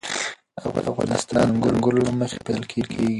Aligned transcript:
افغانستان 0.91 1.47
د 1.61 1.63
انګور 1.69 1.95
له 2.05 2.11
مخې 2.19 2.39
پېژندل 2.45 2.65
کېږي. 2.71 3.05